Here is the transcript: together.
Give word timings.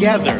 together. 0.00 0.39